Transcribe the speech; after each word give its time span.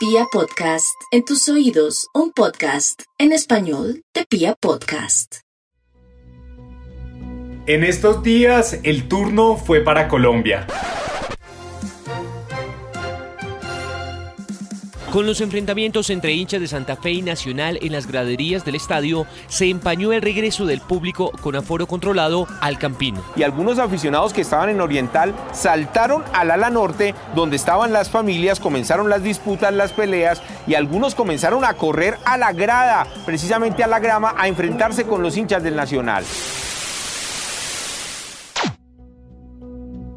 Pia 0.00 0.24
Podcast, 0.32 0.98
en 1.10 1.26
tus 1.26 1.46
oídos, 1.50 2.08
un 2.14 2.32
podcast 2.32 3.02
en 3.18 3.32
español 3.32 4.02
de 4.14 4.24
Pia 4.24 4.54
Podcast. 4.58 5.40
En 7.66 7.84
estos 7.84 8.22
días 8.22 8.80
el 8.82 9.08
turno 9.08 9.58
fue 9.58 9.80
para 9.82 10.08
Colombia. 10.08 10.66
Con 15.10 15.26
los 15.26 15.40
enfrentamientos 15.40 16.08
entre 16.10 16.34
hinchas 16.34 16.60
de 16.60 16.68
Santa 16.68 16.94
Fe 16.94 17.10
y 17.10 17.22
Nacional 17.22 17.80
en 17.82 17.90
las 17.90 18.06
graderías 18.06 18.64
del 18.64 18.76
estadio, 18.76 19.26
se 19.48 19.68
empañó 19.68 20.12
el 20.12 20.22
regreso 20.22 20.66
del 20.66 20.80
público 20.80 21.32
con 21.40 21.56
aforo 21.56 21.88
controlado 21.88 22.46
al 22.60 22.78
Campín. 22.78 23.16
Y 23.34 23.42
algunos 23.42 23.80
aficionados 23.80 24.32
que 24.32 24.42
estaban 24.42 24.68
en 24.68 24.80
Oriental 24.80 25.34
saltaron 25.52 26.22
al 26.32 26.52
ala 26.52 26.70
norte, 26.70 27.16
donde 27.34 27.56
estaban 27.56 27.92
las 27.92 28.08
familias, 28.08 28.60
comenzaron 28.60 29.10
las 29.10 29.24
disputas, 29.24 29.74
las 29.74 29.92
peleas, 29.92 30.42
y 30.68 30.74
algunos 30.74 31.16
comenzaron 31.16 31.64
a 31.64 31.74
correr 31.74 32.16
a 32.24 32.38
la 32.38 32.52
grada, 32.52 33.04
precisamente 33.26 33.82
a 33.82 33.88
la 33.88 33.98
grama, 33.98 34.36
a 34.38 34.46
enfrentarse 34.46 35.06
con 35.06 35.22
los 35.24 35.36
hinchas 35.36 35.64
del 35.64 35.74
Nacional. 35.74 36.24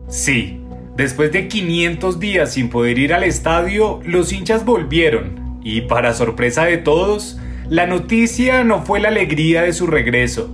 Sí, 0.07 0.62
Después 0.95 1.31
de 1.31 1.47
500 1.47 2.19
días 2.19 2.53
sin 2.53 2.69
poder 2.69 2.99
ir 2.99 3.15
al 3.15 3.23
estadio, 3.23 3.99
los 4.05 4.31
hinchas 4.31 4.63
volvieron 4.63 5.59
y 5.63 5.81
para 5.81 6.13
sorpresa 6.13 6.65
de 6.65 6.77
todos, 6.77 7.39
la 7.67 7.87
noticia 7.87 8.63
no 8.63 8.85
fue 8.85 8.99
la 8.99 9.07
alegría 9.07 9.63
de 9.63 9.73
su 9.73 9.87
regreso. 9.87 10.51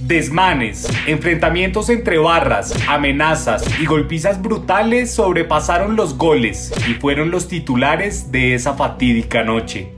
Desmanes, 0.00 0.88
enfrentamientos 1.06 1.90
entre 1.90 2.18
barras, 2.18 2.74
amenazas 2.88 3.64
y 3.80 3.86
golpizas 3.86 4.42
brutales 4.42 5.12
sobrepasaron 5.12 5.94
los 5.94 6.18
goles 6.18 6.72
y 6.88 6.94
fueron 6.94 7.30
los 7.30 7.46
titulares 7.46 8.32
de 8.32 8.54
esa 8.54 8.74
fatídica 8.74 9.44
noche. 9.44 9.92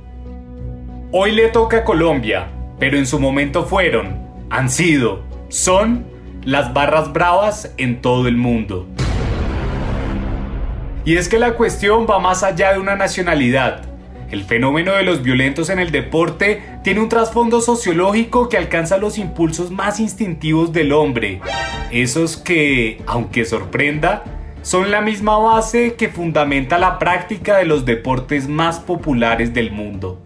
Hoy 1.10 1.32
le 1.32 1.48
toca 1.48 1.79
a 1.79 1.85
Colombia, 1.85 2.48
pero 2.79 2.98
en 2.98 3.07
su 3.07 3.18
momento 3.18 3.64
fueron, 3.64 4.18
han 4.51 4.68
sido, 4.68 5.23
son 5.48 6.04
las 6.45 6.73
barras 6.73 7.13
bravas 7.13 7.73
en 7.77 8.01
todo 8.01 8.27
el 8.29 8.37
mundo. 8.37 8.87
Y 11.05 11.16
es 11.16 11.29
que 11.29 11.38
la 11.38 11.55
cuestión 11.55 12.07
va 12.09 12.19
más 12.19 12.43
allá 12.43 12.73
de 12.73 12.79
una 12.79 12.97
nacionalidad. 12.97 13.82
El 14.30 14.45
fenómeno 14.45 14.93
de 14.93 15.02
los 15.02 15.23
violentos 15.23 15.71
en 15.71 15.80
el 15.80 15.91
deporte 15.91 16.63
tiene 16.85 17.01
un 17.01 17.09
trasfondo 17.09 17.60
sociológico 17.60 18.49
que 18.49 18.57
alcanza 18.57 18.97
los 18.97 19.19
impulsos 19.19 19.71
más 19.71 19.99
instintivos 19.99 20.73
del 20.73 20.93
hombre. 20.93 21.41
Esos 21.91 22.37
que, 22.37 23.02
aunque 23.07 23.45
sorprenda, 23.45 24.23
son 24.63 24.91
la 24.91 25.01
misma 25.01 25.38
base 25.38 25.95
que 25.95 26.09
fundamenta 26.09 26.79
la 26.79 26.99
práctica 26.99 27.57
de 27.57 27.65
los 27.65 27.85
deportes 27.85 28.47
más 28.47 28.79
populares 28.79 29.52
del 29.52 29.73
mundo. 29.73 30.23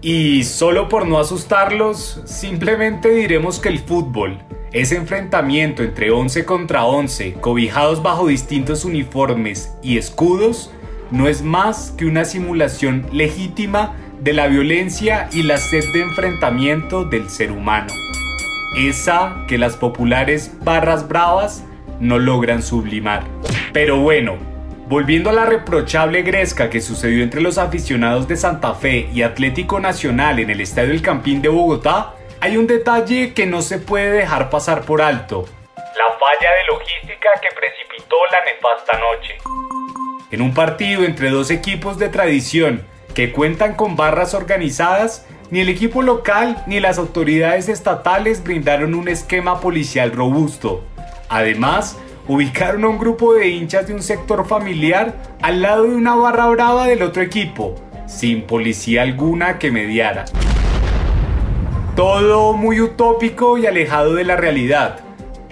Y 0.00 0.44
solo 0.44 0.88
por 0.88 1.06
no 1.06 1.18
asustarlos, 1.18 2.22
simplemente 2.24 3.10
diremos 3.10 3.58
que 3.58 3.68
el 3.68 3.80
fútbol, 3.80 4.38
ese 4.72 4.96
enfrentamiento 4.96 5.82
entre 5.82 6.12
11 6.12 6.44
contra 6.44 6.84
11, 6.84 7.34
cobijados 7.40 8.02
bajo 8.02 8.28
distintos 8.28 8.84
uniformes 8.84 9.74
y 9.82 9.98
escudos, 9.98 10.72
no 11.10 11.26
es 11.26 11.42
más 11.42 11.92
que 11.96 12.06
una 12.06 12.24
simulación 12.24 13.06
legítima 13.12 13.96
de 14.20 14.32
la 14.32 14.46
violencia 14.46 15.28
y 15.32 15.42
la 15.42 15.56
sed 15.56 15.92
de 15.92 16.02
enfrentamiento 16.02 17.04
del 17.04 17.30
ser 17.30 17.50
humano. 17.50 17.92
Esa 18.78 19.44
que 19.48 19.58
las 19.58 19.76
populares 19.76 20.52
barras 20.62 21.08
bravas 21.08 21.64
no 21.98 22.20
logran 22.20 22.62
sublimar. 22.62 23.24
Pero 23.72 23.98
bueno, 23.98 24.36
volviendo 24.88 25.30
a 25.30 25.32
la 25.32 25.46
reprochable 25.46 26.22
gresca 26.22 26.70
que 26.70 26.80
sucedió 26.80 27.24
entre 27.24 27.40
los 27.40 27.58
aficionados 27.58 28.28
de 28.28 28.36
Santa 28.36 28.74
Fe 28.74 29.08
y 29.12 29.22
Atlético 29.22 29.80
Nacional 29.80 30.38
en 30.38 30.50
el 30.50 30.60
Estadio 30.60 30.92
El 30.92 31.02
Campín 31.02 31.42
de 31.42 31.48
Bogotá, 31.48 32.14
hay 32.40 32.56
un 32.56 32.66
detalle 32.66 33.34
que 33.34 33.46
no 33.46 33.60
se 33.60 33.78
puede 33.78 34.10
dejar 34.10 34.48
pasar 34.48 34.82
por 34.82 35.02
alto. 35.02 35.44
La 35.76 36.18
falla 36.18 36.50
de 36.54 36.64
logística 36.72 37.28
que 37.40 37.48
precipitó 37.54 38.16
la 38.32 38.44
nefasta 38.44 38.98
noche. 38.98 39.36
En 40.30 40.40
un 40.40 40.54
partido 40.54 41.04
entre 41.04 41.28
dos 41.28 41.50
equipos 41.50 41.98
de 41.98 42.08
tradición 42.08 42.86
que 43.14 43.32
cuentan 43.32 43.74
con 43.74 43.96
barras 43.96 44.32
organizadas, 44.32 45.26
ni 45.50 45.60
el 45.60 45.68
equipo 45.68 46.00
local 46.00 46.62
ni 46.66 46.80
las 46.80 46.96
autoridades 46.98 47.68
estatales 47.68 48.42
brindaron 48.42 48.94
un 48.94 49.08
esquema 49.08 49.60
policial 49.60 50.12
robusto. 50.12 50.84
Además, 51.28 51.98
ubicaron 52.26 52.84
a 52.84 52.88
un 52.88 52.98
grupo 52.98 53.34
de 53.34 53.48
hinchas 53.48 53.88
de 53.88 53.94
un 53.94 54.02
sector 54.02 54.46
familiar 54.46 55.14
al 55.42 55.60
lado 55.60 55.82
de 55.82 55.94
una 55.94 56.14
barra 56.14 56.46
brava 56.46 56.86
del 56.86 57.02
otro 57.02 57.22
equipo, 57.22 57.74
sin 58.06 58.46
policía 58.46 59.02
alguna 59.02 59.58
que 59.58 59.70
mediara. 59.70 60.24
Todo 62.00 62.54
muy 62.54 62.80
utópico 62.80 63.58
y 63.58 63.66
alejado 63.66 64.14
de 64.14 64.24
la 64.24 64.34
realidad. 64.34 65.00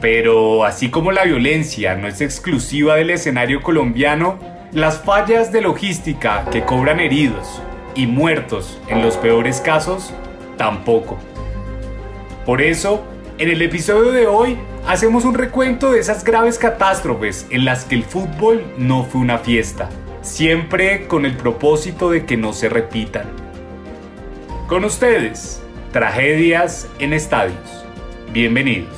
Pero 0.00 0.64
así 0.64 0.88
como 0.88 1.12
la 1.12 1.24
violencia 1.24 1.94
no 1.94 2.08
es 2.08 2.22
exclusiva 2.22 2.94
del 2.94 3.10
escenario 3.10 3.60
colombiano, 3.60 4.38
las 4.72 4.98
fallas 5.02 5.52
de 5.52 5.60
logística 5.60 6.46
que 6.50 6.62
cobran 6.64 7.00
heridos 7.00 7.60
y 7.94 8.06
muertos 8.06 8.80
en 8.88 9.02
los 9.02 9.18
peores 9.18 9.60
casos, 9.60 10.14
tampoco. 10.56 11.18
Por 12.46 12.62
eso, 12.62 13.04
en 13.36 13.50
el 13.50 13.60
episodio 13.60 14.10
de 14.10 14.26
hoy 14.26 14.56
hacemos 14.86 15.26
un 15.26 15.34
recuento 15.34 15.92
de 15.92 16.00
esas 16.00 16.24
graves 16.24 16.56
catástrofes 16.56 17.46
en 17.50 17.66
las 17.66 17.84
que 17.84 17.96
el 17.96 18.04
fútbol 18.04 18.64
no 18.78 19.04
fue 19.04 19.20
una 19.20 19.36
fiesta, 19.36 19.90
siempre 20.22 21.08
con 21.08 21.26
el 21.26 21.36
propósito 21.36 22.08
de 22.08 22.24
que 22.24 22.38
no 22.38 22.54
se 22.54 22.70
repitan. 22.70 23.26
Con 24.66 24.86
ustedes, 24.86 25.62
Tragedias 25.92 26.86
en 26.98 27.14
estadios. 27.14 27.56
Bienvenidos. 28.30 28.92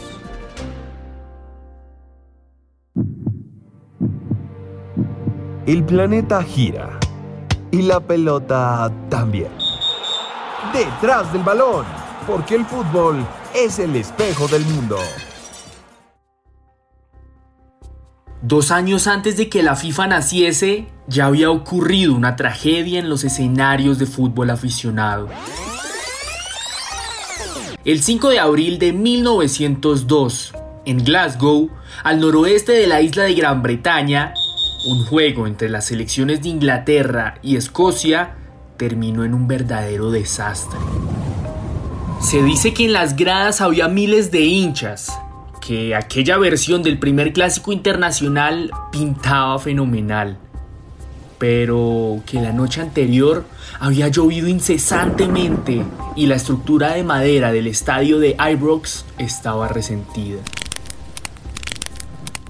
El 5.66 5.84
planeta 5.84 6.42
gira 6.42 6.98
y 7.70 7.82
la 7.82 8.00
pelota 8.00 8.92
también. 9.08 9.52
Detrás 10.72 11.32
del 11.32 11.44
balón, 11.44 11.86
porque 12.26 12.56
el 12.56 12.64
fútbol 12.64 13.24
es 13.54 13.78
el 13.78 13.94
espejo 13.94 14.48
del 14.48 14.64
mundo. 14.64 14.98
Dos 18.42 18.72
años 18.72 19.06
antes 19.06 19.36
de 19.36 19.48
que 19.48 19.62
la 19.62 19.76
FIFA 19.76 20.08
naciese, 20.08 20.88
ya 21.06 21.26
había 21.26 21.52
ocurrido 21.52 22.14
una 22.14 22.34
tragedia 22.34 22.98
en 22.98 23.08
los 23.08 23.22
escenarios 23.22 24.00
de 24.00 24.06
fútbol 24.06 24.50
aficionado. 24.50 25.28
El 27.82 28.02
5 28.02 28.28
de 28.28 28.38
abril 28.38 28.78
de 28.78 28.92
1902, 28.92 30.52
en 30.84 31.02
Glasgow, 31.02 31.70
al 32.04 32.20
noroeste 32.20 32.72
de 32.72 32.86
la 32.86 33.00
isla 33.00 33.22
de 33.22 33.32
Gran 33.32 33.62
Bretaña, 33.62 34.34
un 34.86 35.06
juego 35.06 35.46
entre 35.46 35.70
las 35.70 35.86
selecciones 35.86 36.42
de 36.42 36.50
Inglaterra 36.50 37.38
y 37.42 37.56
Escocia 37.56 38.34
terminó 38.76 39.24
en 39.24 39.32
un 39.32 39.48
verdadero 39.48 40.10
desastre. 40.10 40.78
Se 42.20 42.42
dice 42.42 42.74
que 42.74 42.84
en 42.84 42.92
las 42.92 43.16
gradas 43.16 43.62
había 43.62 43.88
miles 43.88 44.30
de 44.30 44.42
hinchas, 44.42 45.18
que 45.62 45.94
aquella 45.94 46.36
versión 46.36 46.82
del 46.82 46.98
primer 46.98 47.32
clásico 47.32 47.72
internacional 47.72 48.70
pintaba 48.92 49.58
fenomenal 49.58 50.38
pero 51.40 52.20
que 52.26 52.38
la 52.38 52.52
noche 52.52 52.82
anterior 52.82 53.46
había 53.80 54.08
llovido 54.08 54.46
incesantemente 54.46 55.82
y 56.14 56.26
la 56.26 56.34
estructura 56.34 56.92
de 56.92 57.02
madera 57.02 57.50
del 57.50 57.66
estadio 57.66 58.18
de 58.18 58.36
Ibrox 58.38 59.06
estaba 59.16 59.66
resentida. 59.66 60.38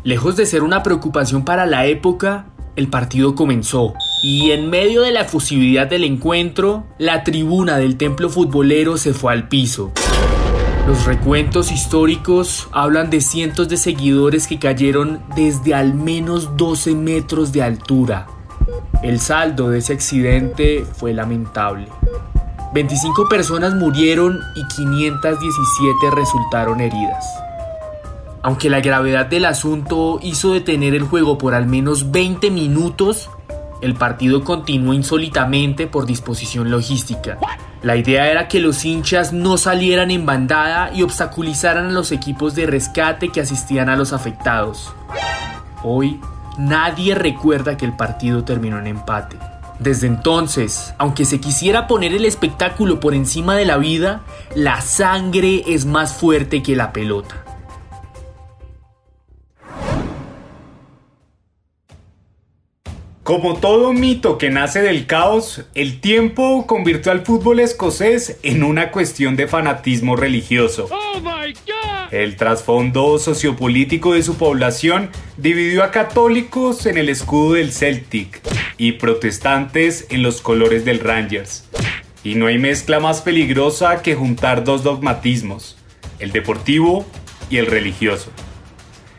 Lejos 0.03 0.35
de 0.35 0.45
ser 0.45 0.65
una 0.65 0.83
preocupación 0.83 1.45
para 1.45 1.67
la 1.67 1.87
época, 1.87 2.47
el 2.75 2.89
partido 2.89 3.37
comenzó 3.37 3.95
y 4.25 4.51
en 4.51 4.69
medio 4.69 5.03
de 5.03 5.13
la 5.13 5.21
efusividad 5.21 5.87
del 5.87 6.03
encuentro, 6.03 6.85
la 6.99 7.23
tribuna 7.23 7.77
del 7.77 7.97
templo 7.97 8.29
futbolero 8.29 8.97
se 8.97 9.15
fue 9.15 9.33
al 9.33 9.47
piso. 9.47 9.93
Los 10.89 11.05
recuentos 11.05 11.71
históricos 11.71 12.67
hablan 12.73 13.09
de 13.09 13.21
cientos 13.21 13.69
de 13.69 13.77
seguidores 13.77 14.49
que 14.49 14.59
cayeron 14.59 15.23
desde 15.37 15.75
al 15.75 15.95
menos 15.95 16.57
12 16.57 16.97
metros 16.97 17.53
de 17.53 17.63
altura 17.63 18.27
el 19.03 19.21
saldo 19.21 19.71
de 19.71 19.79
ese 19.79 19.93
accidente 19.93 20.85
fue 20.97 21.13
lamentable. 21.13 21.89
25 22.73 23.29
personas 23.29 23.75
murieron 23.75 24.39
y 24.55 24.65
517 24.75 26.11
resultaron 26.15 26.81
heridas. 26.81 27.25
Aunque 28.43 28.71
la 28.71 28.81
gravedad 28.81 29.27
del 29.27 29.45
asunto 29.45 30.19
hizo 30.23 30.53
detener 30.53 30.95
el 30.95 31.03
juego 31.03 31.37
por 31.37 31.55
al 31.55 31.67
menos 31.67 32.11
20 32.11 32.51
minutos, 32.51 33.29
el 33.83 33.95
partido 33.95 34.45
continuó 34.45 34.95
insólitamente 34.95 35.87
por 35.87 36.07
disposición 36.07 36.71
logística. 36.71 37.39
La 37.83 37.97
idea 37.97 38.31
era 38.31 38.47
que 38.47 38.61
los 38.61 38.85
hinchas 38.85 39.33
no 39.33 39.57
salieran 39.57 40.11
en 40.11 40.27
bandada 40.27 40.91
y 40.95 41.03
obstaculizaran 41.03 41.87
a 41.87 41.93
los 41.93 42.13
equipos 42.13 42.55
de 42.55 42.67
rescate 42.67 43.31
que 43.31 43.41
asistían 43.41 43.89
a 43.89 43.97
los 43.97 44.13
afectados. 44.13 44.93
Hoy, 45.83 46.21
Nadie 46.61 47.15
recuerda 47.15 47.79
que 47.79 47.87
el 47.87 47.97
partido 47.97 48.45
terminó 48.45 48.79
en 48.79 48.87
empate. 48.87 49.39
Desde 49.79 50.07
entonces, 50.07 50.93
aunque 50.99 51.25
se 51.25 51.41
quisiera 51.41 51.87
poner 51.87 52.13
el 52.13 52.27
espectáculo 52.27 53.01
por 53.01 53.15
encima 53.15 53.57
de 53.57 53.65
la 53.65 53.79
vida, 53.79 54.21
la 54.55 54.83
sangre 54.83 55.65
es 55.67 55.87
más 55.87 56.13
fuerte 56.13 56.63
que 56.63 56.77
la 56.77 56.93
pelota. 56.93 57.47
Como 63.31 63.55
todo 63.55 63.93
mito 63.93 64.39
que 64.39 64.51
nace 64.51 64.83
del 64.83 65.07
caos, 65.07 65.63
el 65.75 66.01
tiempo 66.01 66.67
convirtió 66.67 67.13
al 67.13 67.25
fútbol 67.25 67.61
escocés 67.61 68.41
en 68.43 68.65
una 68.65 68.91
cuestión 68.91 69.37
de 69.37 69.47
fanatismo 69.47 70.17
religioso. 70.17 70.89
El 72.11 72.35
trasfondo 72.35 73.21
sociopolítico 73.21 74.15
de 74.15 74.25
su 74.25 74.37
población 74.37 75.11
dividió 75.37 75.85
a 75.85 75.93
católicos 75.93 76.87
en 76.87 76.99
el 76.99 77.09
escudo 77.09 77.53
del 77.53 77.71
Celtic 77.71 78.41
y 78.79 78.93
protestantes 78.95 80.09
en 80.11 80.25
los 80.25 80.41
colores 80.41 80.85
del 80.85 80.99
Rangers. 80.99 81.69
Y 82.25 82.35
no 82.35 82.49
hay 82.49 82.59
mezcla 82.59 82.99
más 82.99 83.21
peligrosa 83.21 84.03
que 84.03 84.17
juntar 84.17 84.65
dos 84.65 84.83
dogmatismos, 84.83 85.79
el 86.19 86.33
deportivo 86.33 87.07
y 87.49 87.59
el 87.59 87.67
religioso. 87.67 88.33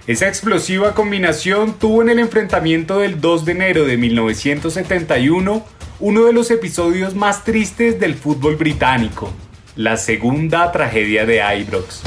Esa 0.07 0.27
explosiva 0.27 0.95
combinación 0.95 1.77
tuvo 1.77 2.01
en 2.01 2.09
el 2.09 2.18
enfrentamiento 2.18 2.98
del 2.98 3.21
2 3.21 3.45
de 3.45 3.51
enero 3.51 3.86
de 3.86 3.98
1971 3.98 5.63
uno 6.00 6.25
de 6.25 6.33
los 6.33 6.50
episodios 6.50 7.13
más 7.13 7.44
tristes 7.44 8.00
del 8.00 8.15
fútbol 8.15 8.56
británico, 8.56 9.31
la 9.75 9.98
segunda 9.98 10.71
tragedia 10.71 11.27
de 11.27 11.44
Ibrox. 11.59 12.01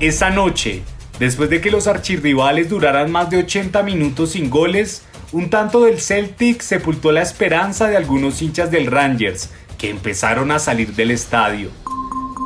Esa 0.00 0.30
noche, 0.30 0.82
después 1.20 1.48
de 1.48 1.60
que 1.60 1.70
los 1.70 1.86
archirrivales 1.86 2.68
duraran 2.68 3.12
más 3.12 3.30
de 3.30 3.36
80 3.36 3.80
minutos 3.84 4.32
sin 4.32 4.50
goles, 4.50 5.04
un 5.30 5.48
tanto 5.48 5.84
del 5.84 6.00
Celtic 6.00 6.60
sepultó 6.60 7.12
la 7.12 7.22
esperanza 7.22 7.86
de 7.86 7.96
algunos 7.96 8.42
hinchas 8.42 8.72
del 8.72 8.88
Rangers, 8.88 9.50
que 9.78 9.90
empezaron 9.90 10.50
a 10.50 10.58
salir 10.58 10.92
del 10.94 11.12
estadio. 11.12 11.70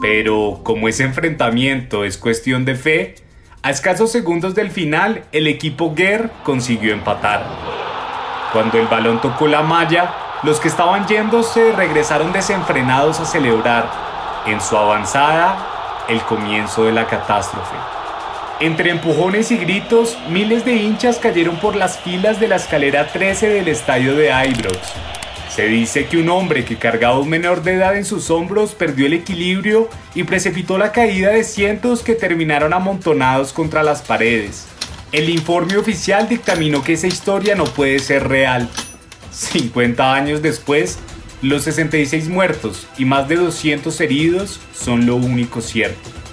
Pero 0.03 0.61
como 0.63 0.87
ese 0.87 1.05
enfrentamiento 1.05 2.05
es 2.05 2.19
cuestión 2.19 2.67
de 2.67 2.75
fe, 2.75 3.24
a 3.65 3.71
escasos 3.71 4.13
segundos 4.13 4.55
del 4.55 4.71
final, 4.71 5.25
el 5.33 5.47
equipo 5.47 5.95
Guerr 5.95 6.31
consiguió 6.45 6.93
empatar. 6.93 7.43
Cuando 8.53 8.79
el 8.79 8.87
balón 8.89 9.23
tocó 9.23 9.49
la 9.49 9.63
malla, 9.63 10.13
los 10.43 10.61
que 10.61 10.69
estaban 10.69 11.07
yéndose 11.07 11.73
regresaron 11.73 12.31
desenfrenados 12.31 13.21
a 13.21 13.25
celebrar, 13.25 13.91
en 14.45 14.61
su 14.61 14.77
avanzada, 14.77 15.57
el 16.11 16.21
comienzo 16.25 16.85
de 16.85 16.93
la 16.93 17.07
catástrofe. 17.07 17.75
Entre 18.61 18.91
empujones 18.91 19.51
y 19.51 19.57
gritos, 19.57 20.19
miles 20.29 20.67
de 20.67 20.75
hinchas 20.75 21.19
cayeron 21.19 21.57
por 21.57 21.75
las 21.75 21.99
filas 21.99 22.39
de 22.41 22.49
la 22.49 22.57
escalera 22.57 23.07
13 23.07 23.49
del 23.49 23.69
estadio 23.69 24.15
de 24.15 24.27
Ibrox, 24.27 24.93
se 25.55 25.69
dice 25.69 26.07
que 26.07 26.17
un 26.17 26.31
hombre 26.31 26.65
que 26.65 26.79
cargaba 26.79 27.21
un 27.21 27.29
menor 27.29 27.63
de 27.63 27.75
edad 27.75 27.97
en 27.97 28.05
sus 28.05 28.29
hombros 28.29 28.75
perdió 28.75 29.07
el 29.07 29.13
equilibrio 29.13 29.89
y 30.13 30.25
precipitó 30.25 30.79
la 30.79 30.91
caída 30.91 31.31
de 31.31 31.45
cientos 31.45 32.03
que 32.03 32.17
terminaron 32.17 32.73
amontonados 32.73 33.53
contra 33.53 33.85
las 33.85 34.03
paredes. 34.03 34.67
El 35.13 35.29
informe 35.29 35.77
oficial 35.77 36.29
dictaminó 36.29 36.83
que 36.83 36.95
esa 36.95 37.07
historia 37.07 37.55
no 37.55 37.65
puede 37.67 38.01
ser 38.01 38.27
real. 38.27 38.69
50 39.31 40.13
años 40.13 40.43
después, 40.43 40.99
los 41.41 41.63
66 41.63 42.29
muertos 42.29 42.89
y 42.99 43.05
más 43.05 43.29
de 43.29 43.37
200 43.37 44.01
heridos 44.01 44.59
son 44.73 45.07
lo 45.07 45.15
único 45.15 45.61
cierto. 45.61 46.24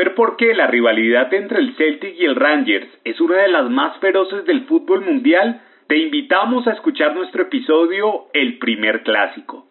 Saber 0.00 0.14
por 0.14 0.36
qué 0.36 0.54
la 0.54 0.66
rivalidad 0.66 1.32
entre 1.34 1.58
el 1.58 1.76
Celtic 1.76 2.14
y 2.18 2.24
el 2.24 2.36
Rangers 2.36 2.88
es 3.04 3.20
una 3.20 3.36
de 3.36 3.48
las 3.48 3.70
más 3.70 3.98
feroces 4.00 4.46
del 4.46 4.66
fútbol 4.66 5.04
mundial, 5.04 5.60
te 5.88 5.98
invitamos 5.98 6.66
a 6.66 6.72
escuchar 6.72 7.14
nuestro 7.14 7.42
episodio 7.42 8.28
El 8.32 8.58
primer 8.58 9.02
clásico. 9.02 9.66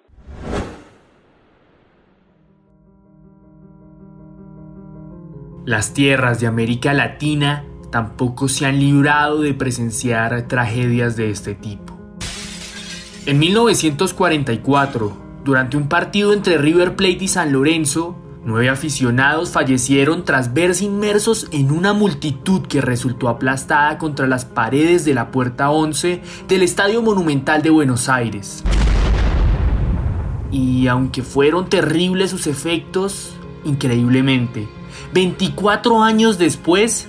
Las 5.65 5.93
tierras 5.93 6.39
de 6.39 6.47
América 6.47 6.93
Latina 6.93 7.63
tampoco 7.91 8.47
se 8.47 8.65
han 8.65 8.79
librado 8.79 9.41
de 9.41 9.53
presenciar 9.53 10.47
tragedias 10.47 11.15
de 11.15 11.31
este 11.31 11.55
tipo. 11.55 11.97
En 13.25 13.39
1944, 13.39 15.11
durante 15.43 15.77
un 15.77 15.89
partido 15.89 16.33
entre 16.33 16.57
River 16.57 16.95
Plate 16.95 17.23
y 17.23 17.27
San 17.27 17.51
Lorenzo, 17.51 18.28
Nueve 18.49 18.69
aficionados 18.69 19.51
fallecieron 19.51 20.25
tras 20.25 20.55
verse 20.55 20.83
inmersos 20.83 21.47
en 21.51 21.69
una 21.69 21.93
multitud 21.93 22.63
que 22.63 22.81
resultó 22.81 23.29
aplastada 23.29 23.99
contra 23.99 24.25
las 24.25 24.43
paredes 24.43 25.05
de 25.05 25.13
la 25.13 25.29
Puerta 25.29 25.69
11 25.69 26.19
del 26.47 26.63
Estadio 26.63 27.03
Monumental 27.03 27.61
de 27.61 27.69
Buenos 27.69 28.09
Aires. 28.09 28.63
Y 30.51 30.87
aunque 30.87 31.21
fueron 31.21 31.69
terribles 31.69 32.31
sus 32.31 32.47
efectos, 32.47 33.35
increíblemente, 33.65 34.67
24 35.13 36.01
años 36.01 36.39
después, 36.39 37.07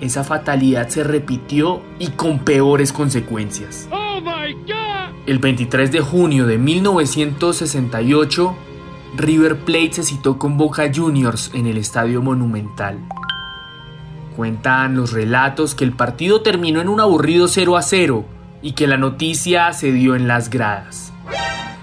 esa 0.00 0.24
fatalidad 0.24 0.88
se 0.88 1.04
repitió 1.04 1.80
y 2.00 2.08
con 2.08 2.40
peores 2.40 2.92
consecuencias. 2.92 3.88
El 5.26 5.38
23 5.38 5.92
de 5.92 6.00
junio 6.00 6.44
de 6.48 6.58
1968, 6.58 8.56
River 9.14 9.58
Plate 9.58 9.92
se 9.92 10.02
citó 10.04 10.38
con 10.38 10.56
Boca 10.56 10.90
Juniors 10.92 11.50
en 11.52 11.66
el 11.66 11.76
Estadio 11.76 12.22
Monumental. 12.22 12.98
Cuentan 14.36 14.96
los 14.96 15.12
relatos 15.12 15.74
que 15.74 15.84
el 15.84 15.92
partido 15.92 16.40
terminó 16.40 16.80
en 16.80 16.88
un 16.88 16.98
aburrido 16.98 17.46
0 17.46 17.76
a 17.76 17.82
0 17.82 18.24
y 18.62 18.72
que 18.72 18.86
la 18.86 18.96
noticia 18.96 19.70
se 19.74 19.92
dio 19.92 20.14
en 20.14 20.28
las 20.28 20.48
gradas. 20.48 21.12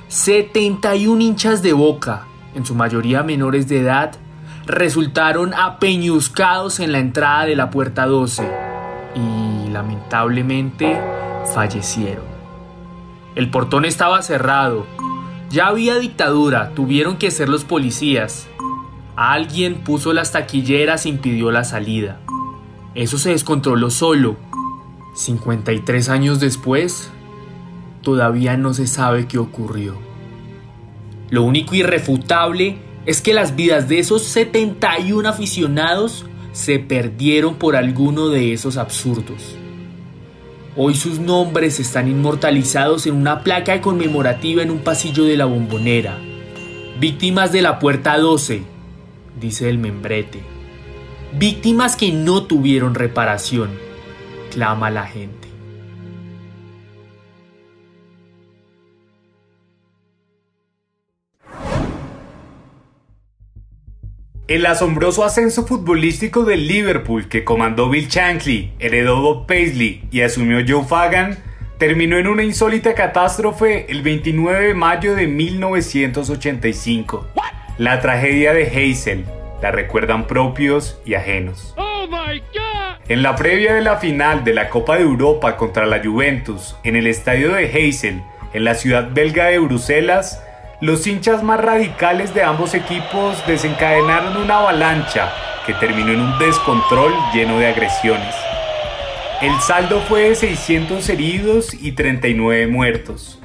71 0.08 1.22
hinchas 1.22 1.62
de 1.62 1.74
Boca, 1.74 2.26
en 2.56 2.66
su 2.66 2.74
mayoría 2.74 3.22
menores 3.22 3.68
de 3.68 3.82
edad, 3.82 4.14
resultaron 4.66 5.54
apeñuscados 5.54 6.80
en 6.80 6.92
la 6.92 6.98
entrada 6.98 7.46
de 7.46 7.56
la 7.56 7.70
puerta 7.70 8.08
12 8.08 8.50
y 9.14 9.70
lamentablemente 9.70 11.00
fallecieron. 11.54 12.26
El 13.36 13.52
portón 13.52 13.86
estaba 13.86 14.24
cerrado 14.24 14.88
ya 15.50 15.68
había 15.68 15.98
dictadura, 15.98 16.74
tuvieron 16.76 17.18
que 17.18 17.32
ser 17.32 17.50
los 17.50 17.64
policías. 17.64 18.48
Alguien 19.16 19.84
puso 19.84 20.14
las 20.14 20.32
taquilleras 20.32 21.06
e 21.06 21.10
impidió 21.10 21.52
la 21.52 21.64
salida. 21.64 22.20
Eso 22.96 23.18
se 23.18 23.32
descontroló 23.32 23.90
solo. 23.90 24.38
53 25.16 26.10
años 26.10 26.40
después, 26.40 27.12
todavía 28.02 28.58
no 28.58 28.74
se 28.74 28.88
sabe 28.88 29.28
qué 29.28 29.38
ocurrió. 29.38 29.98
Lo 31.30 31.44
único 31.44 31.76
irrefutable 31.76 32.78
es 33.06 33.22
que 33.22 33.34
las 33.34 33.56
vidas 33.56 33.90
de 33.90 34.00
esos 34.00 34.24
71 34.24 35.28
aficionados 35.28 36.26
se 36.52 36.80
perdieron 36.80 37.56
por 37.56 37.76
alguno 37.76 38.30
de 38.30 38.54
esos 38.54 38.78
absurdos. 38.78 39.59
Hoy 40.82 40.96
sus 40.96 41.20
nombres 41.20 41.78
están 41.82 42.08
inmortalizados 42.08 43.06
en 43.06 43.14
una 43.16 43.44
placa 43.44 43.82
conmemorativa 43.82 44.64
en 44.64 44.72
un 44.72 44.80
pasillo 44.80 45.26
de 45.26 45.36
la 45.36 45.44
bombonera. 45.44 46.18
Víctimas 47.02 47.52
de 47.52 47.62
la 47.62 47.80
puerta 47.80 48.18
12, 48.18 48.64
dice 49.42 49.70
el 49.70 49.78
membrete. 49.78 50.40
Víctimas 51.38 51.98
que 51.98 52.14
no 52.14 52.44
tuvieron 52.44 52.96
reparación, 52.96 53.72
clama 54.52 54.90
la 54.90 55.06
gente. 55.06 55.39
El 64.50 64.66
asombroso 64.66 65.24
ascenso 65.24 65.68
futbolístico 65.68 66.44
del 66.44 66.68
Liverpool 66.68 67.30
que 67.30 67.44
comandó 67.44 67.88
Bill 67.88 68.08
Shankly, 68.08 68.72
heredó 68.80 69.22
Bob 69.22 69.46
Paisley 69.46 70.02
y 70.10 70.22
asumió 70.22 70.66
Joe 70.68 70.84
Fagan 70.84 71.38
terminó 71.78 72.18
en 72.18 72.26
una 72.26 72.44
insólita 72.44 72.96
catástrofe 72.96 73.86
el 73.92 74.02
29 74.02 74.70
de 74.70 74.74
mayo 74.74 75.14
de 75.14 75.28
1985. 75.28 77.28
La 77.78 78.02
tragedia 78.02 78.52
de 78.52 78.66
Hazel 78.66 79.24
la 79.62 79.70
recuerdan 79.70 80.26
propios 80.26 81.00
y 81.06 81.14
ajenos. 81.14 81.76
Oh 81.78 82.08
en 83.08 83.22
la 83.22 83.36
previa 83.36 83.76
de 83.76 83.82
la 83.82 83.98
final 83.98 84.44
de 84.44 84.56
la 84.56 84.70
Copa 84.70 84.96
de 84.96 85.04
Europa 85.04 85.58
contra 85.58 85.86
la 85.86 86.04
Juventus 86.04 86.76
en 86.84 86.96
el 86.96 87.06
estadio 87.06 87.54
de 87.54 87.66
Hazel, 87.66 88.24
en 88.54 88.64
la 88.64 88.74
ciudad 88.74 89.10
belga 89.14 89.46
de 89.46 89.60
Bruselas, 89.60 90.44
los 90.82 91.06
hinchas 91.08 91.44
más 91.44 91.60
radicales 91.60 92.34
de 92.34 92.42
ambos 92.42 92.74
equipos 92.74 93.46
desencadenaron 93.46 94.38
una 94.38 94.60
avalancha 94.60 95.30
que 95.66 95.74
terminó 95.74 96.12
en 96.12 96.22
un 96.22 96.40
descontrol 96.40 97.14
lleno 97.34 97.60
de 97.60 97.68
agresiones. 97.68 98.34
El 99.42 99.60
saldo 99.60 100.00
fue 100.02 100.30
de 100.30 100.36
600 100.36 101.08
heridos 101.10 101.74
y 101.74 101.92
39 101.94 102.68
muertos. 102.68 103.40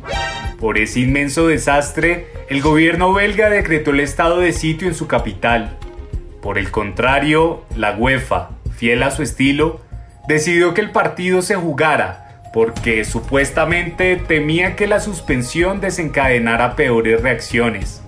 Por 0.61 0.79
ese 0.79 1.01
inmenso 1.01 1.49
desastre, 1.49 2.29
el 2.49 2.63
gobierno 2.63 3.13
belga 3.13 3.51
decretó 3.51 3.91
el 3.91 4.01
estado 4.01 4.39
de 4.39 4.53
sitio 4.53 4.87
en 4.87 4.95
su 4.95 5.09
capital. 5.09 5.77
Por 6.41 6.57
el 6.57 6.71
contrario, 6.71 7.65
la 7.77 7.97
UEFA, 7.97 8.51
fiel 8.77 9.03
a 9.03 9.11
su 9.11 9.23
estilo, 9.23 9.81
decidió 10.29 10.73
que 10.73 10.81
el 10.81 10.93
partido 10.93 11.43
se 11.43 11.57
jugara 11.57 12.24
porque 12.55 13.05
supuestamente 13.05 14.15
temía 14.15 14.77
que 14.77 14.87
la 14.87 15.01
suspensión 15.01 15.81
desencadenara 15.81 16.77
peores 16.77 17.21
reacciones. 17.21 18.01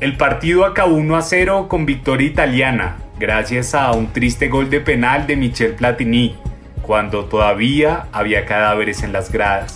El 0.00 0.16
partido 0.16 0.64
acabó 0.64 0.94
1 0.94 1.14
a 1.14 1.20
0 1.20 1.66
con 1.68 1.84
victoria 1.84 2.26
italiana, 2.26 2.96
gracias 3.18 3.74
a 3.74 3.92
un 3.92 4.14
triste 4.14 4.48
gol 4.48 4.70
de 4.70 4.80
penal 4.80 5.26
de 5.26 5.36
Michel 5.36 5.74
Platini, 5.74 6.36
cuando 6.80 7.26
todavía 7.26 8.06
había 8.12 8.46
cadáveres 8.46 9.02
en 9.02 9.12
las 9.12 9.30
gradas. 9.30 9.74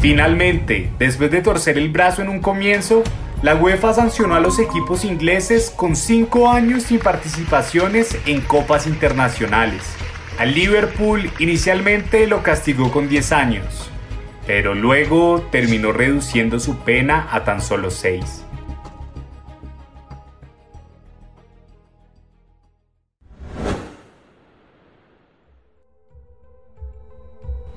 Finalmente, 0.00 0.88
después 1.00 1.32
de 1.32 1.42
torcer 1.42 1.76
el 1.76 1.88
brazo 1.88 2.22
en 2.22 2.28
un 2.28 2.38
comienzo, 2.38 3.02
la 3.42 3.56
UEFA 3.56 3.92
sancionó 3.94 4.36
a 4.36 4.40
los 4.40 4.60
equipos 4.60 5.04
ingleses 5.04 5.68
con 5.68 5.96
5 5.96 6.48
años 6.48 6.84
sin 6.84 7.00
participaciones 7.00 8.16
en 8.24 8.40
copas 8.40 8.86
internacionales. 8.86 9.82
Al 10.38 10.54
Liverpool 10.54 11.30
inicialmente 11.38 12.26
lo 12.26 12.42
castigó 12.42 12.90
con 12.90 13.08
10 13.08 13.32
años, 13.32 13.90
pero 14.46 14.74
luego 14.74 15.46
terminó 15.52 15.92
reduciendo 15.92 16.58
su 16.58 16.78
pena 16.78 17.28
a 17.30 17.44
tan 17.44 17.60
solo 17.60 17.90
6. 17.90 18.44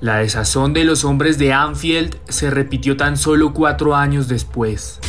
La 0.00 0.18
desazón 0.18 0.72
de 0.72 0.84
los 0.84 1.04
hombres 1.04 1.38
de 1.38 1.52
Anfield 1.52 2.16
se 2.28 2.50
repitió 2.50 2.96
tan 2.96 3.16
solo 3.16 3.52
cuatro 3.52 3.94
años 3.94 4.28
después. 4.28 5.00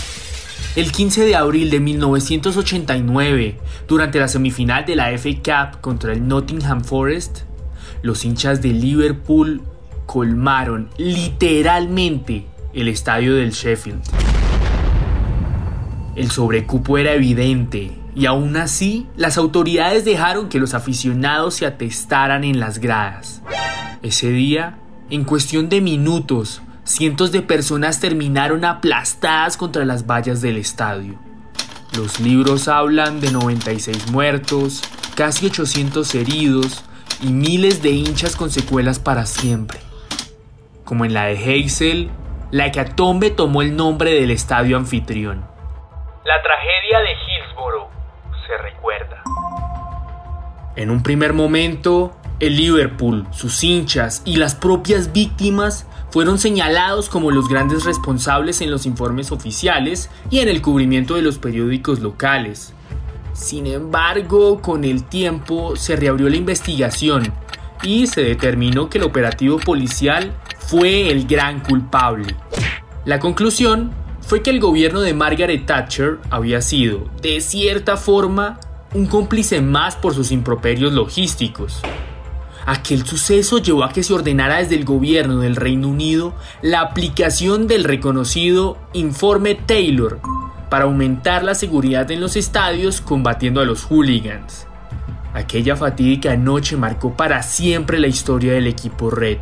El 0.78 0.92
15 0.92 1.26
de 1.26 1.36
abril 1.36 1.72
de 1.72 1.80
1989, 1.80 3.58
durante 3.88 4.20
la 4.20 4.28
semifinal 4.28 4.86
de 4.86 4.96
la 4.96 5.10
FA 5.18 5.30
Cup 5.72 5.82
contra 5.82 6.14
el 6.14 6.28
Nottingham 6.28 6.84
Forest, 6.84 7.40
los 8.04 8.24
hinchas 8.24 8.62
de 8.62 8.74
Liverpool 8.74 9.64
colmaron 10.06 10.92
literalmente 10.98 12.46
el 12.76 12.90
estadio 12.90 13.34
del 13.34 13.54
Sheffield. 13.54 14.04
El 16.16 16.30
sobrecupo 16.30 17.00
era 17.00 17.14
evidente 17.14 17.98
y 18.16 18.28
aún 18.28 18.56
así 18.56 19.08
las 19.16 19.40
autoridades 19.40 20.06
dejaron 20.06 20.48
que 20.48 20.60
los 20.60 20.76
aficionados 20.76 21.56
se 21.56 21.66
atestaran 21.66 22.44
en 22.44 22.60
las 22.60 22.78
gradas. 22.78 23.42
Ese 24.04 24.30
día, 24.30 24.78
en 25.10 25.24
cuestión 25.24 25.70
de 25.70 25.82
minutos, 25.82 26.62
cientos 26.88 27.32
de 27.32 27.42
personas 27.42 28.00
terminaron 28.00 28.64
aplastadas 28.64 29.58
contra 29.58 29.86
las 29.86 30.08
vallas 30.08 30.42
del 30.42 30.58
estadio. 30.58 31.20
Los 31.96 32.20
libros 32.20 32.68
hablan 32.68 33.20
de 33.20 33.32
96 33.32 34.12
muertos, 34.12 34.82
casi 35.16 35.48
800 35.48 36.16
heridos 36.16 36.84
y 37.22 37.28
miles 37.28 37.82
de 37.82 37.90
hinchas 37.90 38.36
con 38.36 38.50
secuelas 38.50 39.00
para 39.00 39.26
siempre. 39.26 39.80
Como 40.86 41.04
en 41.04 41.14
la 41.14 41.26
de 41.26 41.34
Heysel, 41.34 42.10
la 42.52 42.68
hecatombe 42.68 43.32
tomó 43.32 43.62
el 43.62 43.76
nombre 43.76 44.14
del 44.14 44.32
estadio 44.32 44.78
anfitrión. 44.78 45.46
La 46.24 46.42
tragedia 46.42 47.00
de 47.00 47.12
Hillsborough 47.12 47.90
se 48.48 48.58
recuerda. 48.58 49.24
En 50.78 50.90
un 50.90 51.04
primer 51.04 51.34
momento, 51.34 52.17
el 52.40 52.56
Liverpool, 52.56 53.26
sus 53.32 53.64
hinchas 53.64 54.22
y 54.24 54.36
las 54.36 54.54
propias 54.54 55.12
víctimas 55.12 55.88
fueron 56.12 56.40
señalados 56.40 57.10
como 57.10 57.32
los 57.32 57.50
grandes 57.50 57.84
responsables 57.84 58.62
en 58.62 58.72
los 58.72 58.86
informes 58.86 59.32
oficiales 59.32 60.10
y 60.30 60.40
en 60.40 60.50
el 60.50 60.62
cubrimiento 60.62 61.16
de 61.16 61.24
los 61.24 61.38
periódicos 61.40 62.00
locales. 62.00 62.74
Sin 63.34 63.68
embargo, 63.68 64.62
con 64.62 64.84
el 64.84 65.04
tiempo 65.04 65.76
se 65.76 65.96
reabrió 65.96 66.30
la 66.30 66.38
investigación 66.38 67.34
y 67.84 68.08
se 68.08 68.22
determinó 68.22 68.90
que 68.90 68.98
el 68.98 69.04
operativo 69.04 69.60
policial 69.60 70.34
fue 70.60 71.12
el 71.12 71.28
gran 71.28 71.60
culpable. 71.62 72.36
La 73.06 73.20
conclusión 73.20 73.92
fue 74.22 74.42
que 74.42 74.50
el 74.50 74.60
gobierno 74.60 75.02
de 75.02 75.14
Margaret 75.14 75.66
Thatcher 75.66 76.20
había 76.30 76.62
sido, 76.62 77.10
de 77.22 77.42
cierta 77.42 77.96
forma, 77.96 78.60
un 78.94 79.06
cómplice 79.06 79.62
más 79.62 79.96
por 79.96 80.14
sus 80.14 80.32
improperios 80.32 80.94
logísticos. 80.94 81.82
Aquel 82.68 83.06
suceso 83.06 83.60
llevó 83.60 83.86
a 83.86 83.94
que 83.94 84.04
se 84.04 84.14
ordenara 84.14 84.58
desde 84.58 84.76
el 84.76 84.84
gobierno 84.84 85.40
del 85.40 85.56
Reino 85.56 85.88
Unido 85.88 86.36
la 86.62 86.82
aplicación 86.82 87.66
del 87.66 87.86
reconocido 87.86 88.78
Informe 88.92 89.56
Taylor 89.56 90.20
para 90.70 90.84
aumentar 90.84 91.46
la 91.46 91.56
seguridad 91.56 92.12
en 92.12 92.20
los 92.20 92.36
estadios 92.36 93.00
combatiendo 93.00 93.62
a 93.62 93.66
los 93.66 93.84
hooligans. 93.84 94.68
Aquella 95.34 95.78
fatídica 95.78 96.36
noche 96.36 96.76
marcó 96.76 97.16
para 97.16 97.42
siempre 97.42 98.00
la 98.00 98.08
historia 98.08 98.52
del 98.52 98.68
equipo 98.68 99.10
Red. 99.12 99.40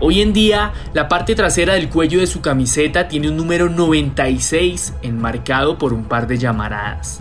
Hoy 0.00 0.22
en 0.22 0.32
día, 0.32 0.72
la 0.94 1.08
parte 1.08 1.34
trasera 1.34 1.74
del 1.74 1.90
cuello 1.90 2.20
de 2.20 2.26
su 2.26 2.40
camiseta 2.40 3.06
tiene 3.06 3.28
un 3.28 3.36
número 3.36 3.68
96 3.68 4.94
enmarcado 5.02 5.76
por 5.76 5.92
un 5.92 6.04
par 6.04 6.26
de 6.26 6.38
llamaradas. 6.38 7.20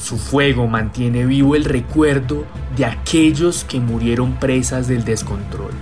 Su 0.00 0.16
fuego 0.16 0.66
mantiene 0.66 1.26
vivo 1.26 1.54
el 1.54 1.66
recuerdo 1.66 2.46
de 2.74 2.86
aquellos 2.86 3.64
que 3.64 3.80
murieron 3.80 4.32
presas 4.40 4.88
del 4.88 5.04
descontrol. 5.04 5.72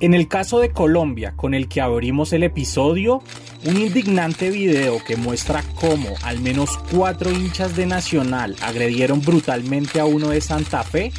En 0.00 0.14
el 0.14 0.28
caso 0.28 0.60
de 0.60 0.70
Colombia, 0.70 1.34
con 1.34 1.54
el 1.54 1.66
que 1.66 1.80
abrimos 1.80 2.32
el 2.32 2.44
episodio, 2.44 3.20
un 3.64 3.76
indignante 3.78 4.50
video 4.50 5.02
que 5.04 5.16
muestra 5.16 5.64
cómo 5.80 6.14
al 6.22 6.38
menos 6.38 6.78
cuatro 6.94 7.32
hinchas 7.32 7.74
de 7.74 7.86
Nacional 7.86 8.54
agredieron 8.62 9.20
brutalmente 9.22 9.98
a 9.98 10.04
uno 10.04 10.28
de 10.28 10.40
Santa 10.40 10.84
Fe 10.84 11.10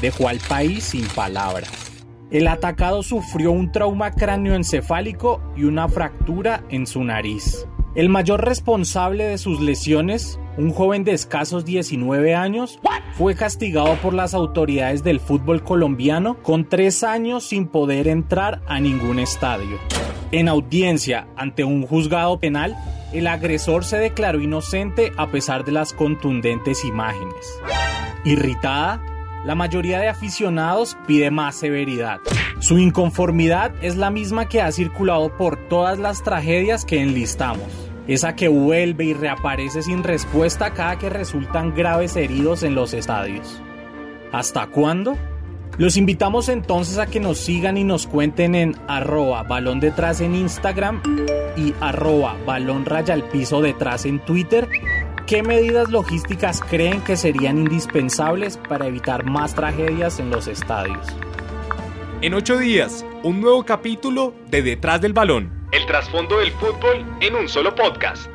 dejó 0.00 0.28
al 0.28 0.38
país 0.38 0.84
sin 0.84 1.04
palabras. 1.08 1.89
El 2.30 2.46
atacado 2.46 3.02
sufrió 3.02 3.50
un 3.50 3.72
trauma 3.72 4.12
cráneoencefálico 4.12 5.42
y 5.56 5.64
una 5.64 5.88
fractura 5.88 6.62
en 6.68 6.86
su 6.86 7.02
nariz. 7.02 7.66
El 7.96 8.08
mayor 8.08 8.44
responsable 8.44 9.24
de 9.24 9.36
sus 9.36 9.60
lesiones, 9.60 10.38
un 10.56 10.72
joven 10.72 11.02
de 11.02 11.12
escasos 11.12 11.64
19 11.64 12.36
años, 12.36 12.78
fue 13.14 13.34
castigado 13.34 13.96
por 13.96 14.14
las 14.14 14.32
autoridades 14.32 15.02
del 15.02 15.18
fútbol 15.18 15.64
colombiano 15.64 16.40
con 16.40 16.68
tres 16.68 17.02
años 17.02 17.48
sin 17.48 17.66
poder 17.66 18.06
entrar 18.06 18.62
a 18.68 18.78
ningún 18.78 19.18
estadio. 19.18 19.78
En 20.30 20.48
audiencia 20.48 21.26
ante 21.34 21.64
un 21.64 21.84
juzgado 21.84 22.38
penal, 22.38 22.76
el 23.12 23.26
agresor 23.26 23.84
se 23.84 23.98
declaró 23.98 24.40
inocente 24.40 25.10
a 25.16 25.26
pesar 25.32 25.64
de 25.64 25.72
las 25.72 25.92
contundentes 25.92 26.84
imágenes. 26.84 27.58
Irritada, 28.24 29.02
la 29.44 29.54
mayoría 29.54 29.98
de 30.00 30.08
aficionados 30.08 30.96
pide 31.06 31.30
más 31.30 31.56
severidad. 31.56 32.20
Su 32.58 32.78
inconformidad 32.78 33.72
es 33.82 33.96
la 33.96 34.10
misma 34.10 34.48
que 34.48 34.60
ha 34.60 34.70
circulado 34.70 35.36
por 35.36 35.56
todas 35.68 35.98
las 35.98 36.22
tragedias 36.22 36.84
que 36.84 37.00
enlistamos. 37.00 37.66
Esa 38.06 38.34
que 38.34 38.48
vuelve 38.48 39.04
y 39.04 39.14
reaparece 39.14 39.82
sin 39.82 40.02
respuesta 40.02 40.74
cada 40.74 40.98
que 40.98 41.08
resultan 41.08 41.74
graves 41.74 42.16
heridos 42.16 42.62
en 42.62 42.74
los 42.74 42.92
estadios. 42.92 43.62
¿Hasta 44.32 44.66
cuándo? 44.66 45.16
Los 45.78 45.96
invitamos 45.96 46.48
entonces 46.48 46.98
a 46.98 47.06
que 47.06 47.20
nos 47.20 47.38
sigan 47.38 47.78
y 47.78 47.84
nos 47.84 48.06
cuenten 48.06 48.54
en 48.54 48.76
arroba 48.88 49.44
balón 49.44 49.80
detrás 49.80 50.20
en 50.20 50.34
Instagram 50.34 51.00
y 51.56 51.72
arroba 51.80 52.36
balón 52.44 52.84
raya 52.84 53.14
al 53.14 53.24
piso 53.28 53.62
detrás 53.62 54.04
en 54.04 54.18
Twitter 54.20 54.68
¿Qué 55.30 55.44
medidas 55.44 55.88
logísticas 55.90 56.60
creen 56.60 57.02
que 57.02 57.16
serían 57.16 57.56
indispensables 57.56 58.56
para 58.56 58.88
evitar 58.88 59.24
más 59.24 59.54
tragedias 59.54 60.18
en 60.18 60.28
los 60.28 60.48
estadios? 60.48 61.06
En 62.20 62.34
ocho 62.34 62.58
días, 62.58 63.06
un 63.22 63.40
nuevo 63.40 63.64
capítulo 63.64 64.34
de 64.48 64.62
Detrás 64.62 65.00
del 65.00 65.12
Balón. 65.12 65.68
El 65.70 65.86
trasfondo 65.86 66.38
del 66.38 66.50
fútbol 66.50 67.06
en 67.20 67.36
un 67.36 67.48
solo 67.48 67.76
podcast. 67.76 68.28